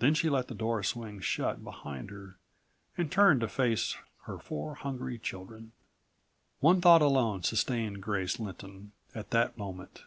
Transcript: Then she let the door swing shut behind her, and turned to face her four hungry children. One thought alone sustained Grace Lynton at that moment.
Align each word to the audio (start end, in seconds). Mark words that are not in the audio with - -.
Then 0.00 0.14
she 0.14 0.28
let 0.28 0.48
the 0.48 0.56
door 0.56 0.82
swing 0.82 1.20
shut 1.20 1.62
behind 1.62 2.10
her, 2.10 2.36
and 2.98 3.12
turned 3.12 3.42
to 3.42 3.48
face 3.48 3.96
her 4.22 4.40
four 4.40 4.74
hungry 4.74 5.20
children. 5.20 5.70
One 6.58 6.80
thought 6.80 7.00
alone 7.00 7.44
sustained 7.44 8.02
Grace 8.02 8.40
Lynton 8.40 8.90
at 9.14 9.30
that 9.30 9.56
moment. 9.56 10.02